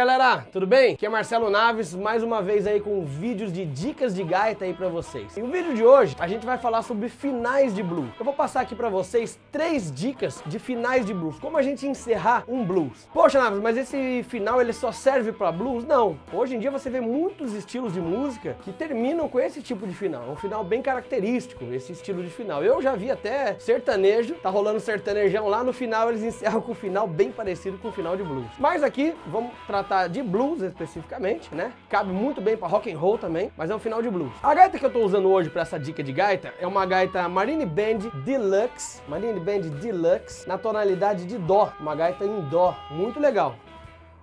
[0.00, 0.94] galera, tudo bem?
[0.94, 4.72] Aqui é Marcelo Naves, mais uma vez aí com vídeos de dicas de gaita aí
[4.72, 5.36] pra vocês.
[5.36, 8.08] E o vídeo de hoje a gente vai falar sobre finais de blues.
[8.18, 11.86] Eu vou passar aqui pra vocês três dicas de finais de blues, como a gente
[11.86, 13.06] encerrar um blues.
[13.12, 15.84] Poxa Naves, mas esse final ele só serve pra blues?
[15.84, 16.18] Não.
[16.32, 19.92] Hoje em dia você vê muitos estilos de música que terminam com esse tipo de
[19.92, 20.24] final.
[20.26, 22.64] É um final bem característico, esse estilo de final.
[22.64, 26.74] Eu já vi até sertanejo, tá rolando sertanejão lá no final, eles encerram com um
[26.74, 28.48] final bem parecido com o final de blues.
[28.58, 31.72] Mas aqui vamos tratar de blues especificamente, né?
[31.88, 34.32] Cabe muito bem para rock and roll também, mas é um final de blues.
[34.42, 37.28] A gaita que eu tô usando hoje para essa dica de gaita é uma gaita
[37.28, 43.18] Marine Band Deluxe, Marine Band Deluxe, na tonalidade de dó, uma gaita em dó, muito
[43.18, 43.56] legal.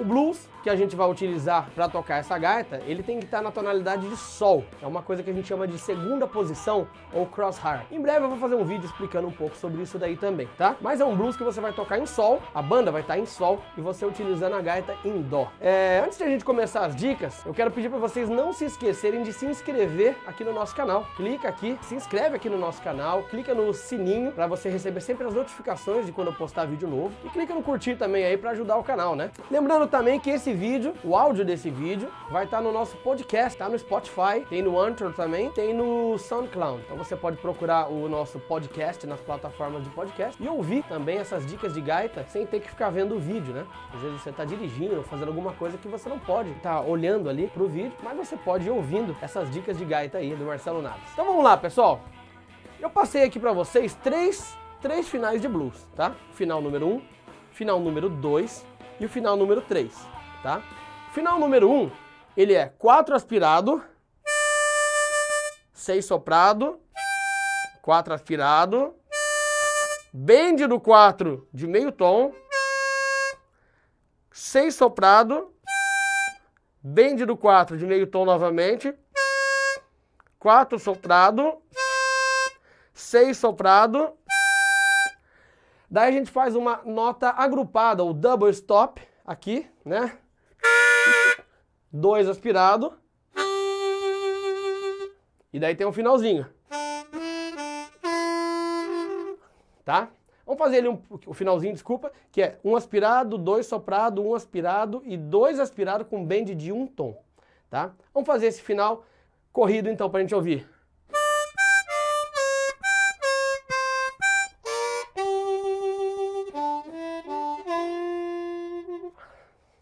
[0.00, 3.42] O blues que a gente vai utilizar para tocar essa gaita, ele tem que estar
[3.42, 4.64] na tonalidade de sol.
[4.80, 7.82] É uma coisa que a gente chama de segunda posição ou crosshair.
[7.90, 10.76] Em breve eu vou fazer um vídeo explicando um pouco sobre isso daí também, tá?
[10.80, 13.26] Mas é um blues que você vai tocar em sol, a banda vai estar em
[13.26, 15.50] sol e você utilizando a gaita em dó.
[15.60, 18.64] É, antes de a gente começar as dicas, eu quero pedir para vocês não se
[18.64, 21.06] esquecerem de se inscrever aqui no nosso canal.
[21.14, 25.26] Clica aqui, se inscreve aqui no nosso canal, clica no sininho para você receber sempre
[25.26, 28.50] as notificações de quando eu postar vídeo novo e clica no curtir também aí para
[28.50, 29.30] ajudar o canal, né?
[29.50, 33.68] Lembrando também que esse vídeo, o áudio desse vídeo, vai estar no nosso podcast, tá
[33.68, 36.82] no Spotify, tem no Anchor também, tem no SoundCloud.
[36.84, 41.44] Então você pode procurar o nosso podcast nas plataformas de podcast e ouvir também essas
[41.44, 43.66] dicas de gaita sem ter que ficar vendo o vídeo, né?
[43.92, 46.80] Às vezes você está dirigindo ou fazendo alguma coisa que você não pode estar tá
[46.80, 50.44] olhando ali pro vídeo, mas você pode ir ouvindo essas dicas de gaita aí do
[50.44, 51.10] Marcelo Naves.
[51.12, 52.00] Então vamos lá, pessoal.
[52.80, 56.14] Eu passei aqui para vocês três, três finais de blues, tá?
[56.32, 57.02] Final número um,
[57.50, 58.64] final número dois
[59.00, 59.92] e o final número três
[60.42, 60.62] tá?
[61.12, 61.90] Final número 1, um,
[62.36, 63.82] ele é 4 aspirado,
[65.72, 66.80] 6 soprado,
[67.82, 68.94] 4 aspirado,
[70.12, 72.32] bend do 4 de meio tom,
[74.30, 75.52] 6 soprado,
[76.82, 78.94] bend do 4 de meio tom novamente,
[80.38, 81.60] 4 soprado,
[82.94, 84.12] 6 soprado,
[85.90, 90.16] daí a gente faz uma nota agrupada, o double stop, aqui, né?
[91.92, 92.92] dois aspirado.
[95.52, 96.46] E daí tem um finalzinho.
[99.84, 100.08] Tá?
[100.46, 105.02] Vamos fazer ali um, o finalzinho, desculpa, que é um aspirado, dois soprado, um aspirado
[105.04, 107.20] e dois aspirado com bend de um tom.
[107.68, 107.92] Tá?
[108.14, 109.04] Vamos fazer esse final
[109.52, 110.68] corrido então para a gente ouvir.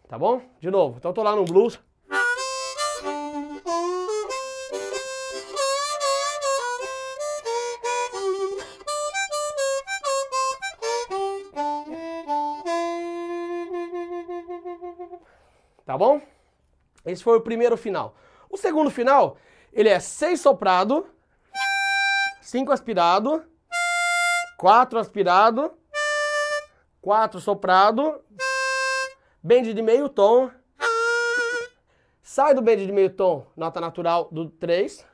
[0.09, 0.41] Tá bom?
[0.59, 0.97] De novo.
[0.97, 1.79] Então eu tô lá no blues.
[15.85, 16.19] Tá bom?
[17.05, 18.15] Esse foi o primeiro final.
[18.49, 19.37] O segundo final,
[19.71, 21.05] ele é 6 soprado,
[22.41, 23.45] 5 aspirado,
[24.57, 25.71] 4 aspirado,
[26.99, 28.19] 4 soprado,
[29.41, 30.51] bend de meio tom,
[32.21, 35.05] sai do bend de meio tom, nota natural do 3,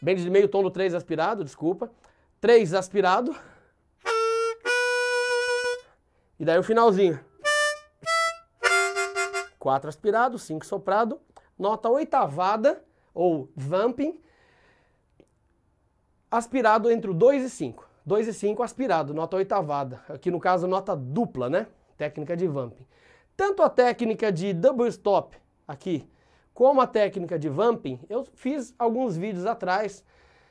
[0.00, 1.90] bend de meio tom do 3 aspirado, desculpa,
[2.40, 3.34] 3 aspirado,
[6.38, 7.20] e daí o finalzinho.
[9.58, 11.20] 4 aspirado, 5 soprado,
[11.58, 12.82] nota oitavada
[13.12, 14.18] ou vamping,
[16.30, 17.86] aspirado entre o 2 e 5.
[18.06, 20.02] 2 e 5 aspirado, nota oitavada.
[20.08, 21.66] Aqui no caso, nota dupla, né?
[22.00, 22.86] Técnica de vamping.
[23.36, 25.36] Tanto a técnica de double stop
[25.68, 26.08] aqui,
[26.54, 30.02] como a técnica de vamping, eu fiz alguns vídeos atrás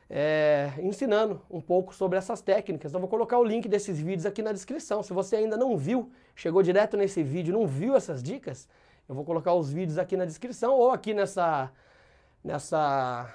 [0.07, 2.93] é, ensinando um pouco sobre essas técnicas.
[2.93, 5.01] Eu vou colocar o link desses vídeos aqui na descrição.
[5.01, 8.69] Se você ainda não viu, chegou direto nesse vídeo, não viu essas dicas,
[9.07, 11.71] eu vou colocar os vídeos aqui na descrição ou aqui nessa,
[12.43, 13.27] nessa,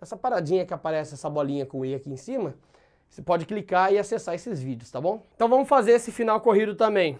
[0.00, 2.54] nessa paradinha que aparece essa bolinha com i aqui em cima.
[3.14, 5.24] Você pode clicar e acessar esses vídeos, tá bom?
[5.36, 7.16] Então vamos fazer esse final corrido também.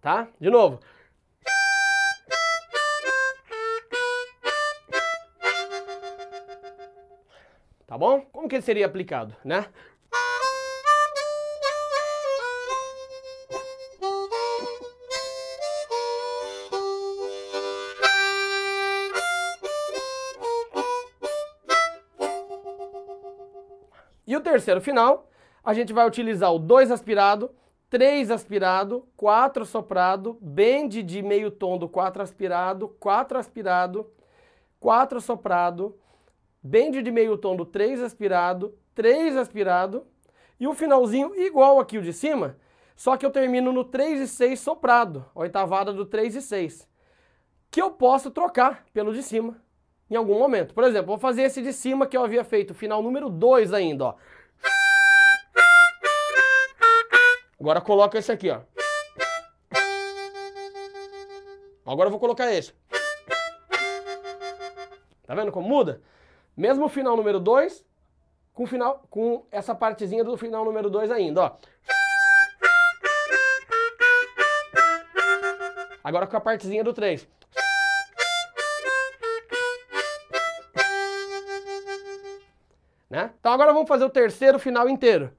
[0.00, 0.28] Tá?
[0.40, 0.78] De novo.
[7.84, 8.20] Tá bom?
[8.30, 9.66] Como que ele seria aplicado, né?
[24.28, 25.30] E o terceiro final,
[25.64, 27.50] a gente vai utilizar o 2 aspirado,
[27.88, 34.06] 3 aspirado, 4 soprado, bend de meio tom do 4 aspirado, 4 aspirado,
[34.78, 35.98] 4 soprado,
[36.62, 40.06] bend de meio tom do 3 aspirado, 3 aspirado
[40.60, 42.58] E o finalzinho igual aqui o de cima,
[42.94, 46.86] só que eu termino no 3 e 6 soprado, oitavada do 3 e 6,
[47.70, 49.56] que eu posso trocar pelo de cima
[50.10, 50.74] em algum momento.
[50.74, 54.04] Por exemplo, vou fazer esse de cima que eu havia feito, final número 2 ainda,
[54.06, 54.14] ó.
[57.60, 58.60] Agora coloca esse aqui, ó.
[61.84, 62.72] Agora eu vou colocar esse.
[65.26, 66.00] Tá vendo como muda?
[66.56, 67.84] Mesmo final número 2,
[68.54, 71.56] com, final, com essa partezinha do final número 2 ainda, ó.
[76.02, 77.28] Agora com a partezinha do 3.
[83.08, 83.30] Né?
[83.40, 85.32] Então agora vamos fazer o terceiro final inteiro.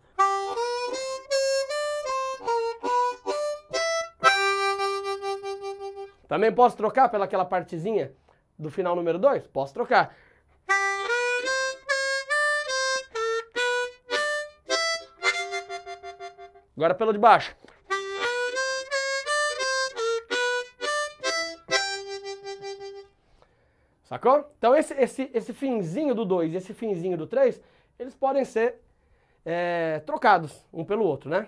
[6.27, 8.12] Também posso trocar pelaquela partezinha
[8.57, 9.48] do final número 2?
[9.48, 10.16] Posso trocar.
[16.77, 17.56] Agora pelo de baixo.
[24.09, 24.51] Sacou?
[24.57, 27.61] Então esse, esse, esse finzinho do 2 e esse finzinho do 3,
[28.00, 28.81] eles podem ser
[29.45, 31.47] é, trocados um pelo outro, né?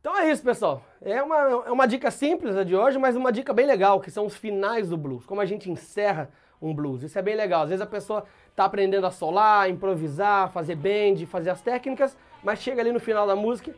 [0.00, 0.84] Então é isso, pessoal.
[1.02, 1.36] É uma,
[1.66, 4.36] é uma dica simples a de hoje, mas uma dica bem legal, que são os
[4.36, 5.26] finais do blues.
[5.26, 6.30] Como a gente encerra
[6.62, 7.02] um blues.
[7.02, 7.64] Isso é bem legal.
[7.64, 12.60] Às vezes a pessoa está aprendendo a solar, improvisar, fazer bend, fazer as técnicas, mas
[12.60, 13.74] chega ali no final da música,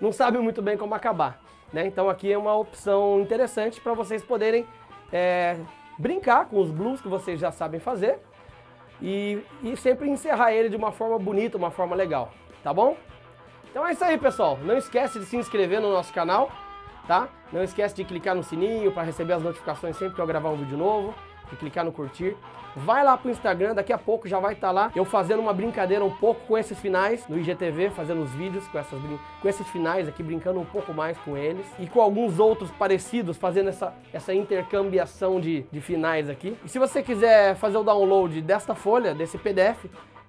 [0.00, 1.42] não sabe muito bem como acabar.
[1.72, 1.86] Né?
[1.86, 4.66] Então aqui é uma opção interessante para vocês poderem
[5.12, 5.56] é,
[6.00, 8.18] brincar com os blues que vocês já sabem fazer
[9.02, 12.32] e, e sempre encerrar ele de uma forma bonita, uma forma legal.
[12.64, 12.96] Tá bom?
[13.70, 14.58] Então é isso aí, pessoal.
[14.62, 16.50] Não esquece de se inscrever no nosso canal,
[17.06, 17.28] tá?
[17.52, 20.56] Não esquece de clicar no sininho para receber as notificações sempre que eu gravar um
[20.56, 21.14] vídeo novo,
[21.50, 22.34] de clicar no curtir.
[22.76, 25.52] Vai lá pro Instagram, daqui a pouco já vai estar tá lá eu fazendo uma
[25.52, 29.00] brincadeira um pouco com esses finais no IGTV, fazendo os vídeos com, essas,
[29.42, 31.66] com esses finais aqui, brincando um pouco mais com eles.
[31.78, 36.56] E com alguns outros parecidos, fazendo essa, essa intercambiação de, de finais aqui.
[36.64, 39.86] E se você quiser fazer o download desta folha, desse PDF,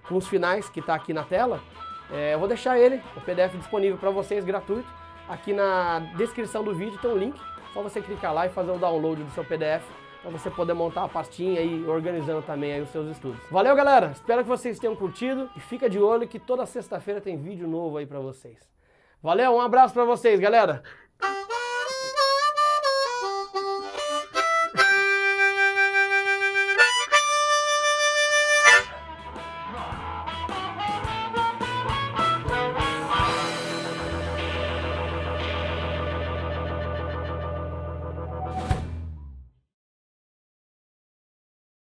[0.07, 1.61] com os finais que está aqui na tela,
[2.11, 4.87] é, eu vou deixar ele, o PDF disponível para vocês gratuito.
[5.29, 7.39] Aqui na descrição do vídeo tem um link,
[7.73, 9.83] só você clicar lá e fazer o download do seu PDF
[10.21, 13.39] para você poder montar a pastinha e organizando também aí os seus estudos.
[13.49, 14.11] Valeu, galera!
[14.11, 17.97] Espero que vocês tenham curtido e fica de olho que toda sexta-feira tem vídeo novo
[17.97, 18.57] aí para vocês.
[19.21, 20.83] Valeu, um abraço para vocês, galera!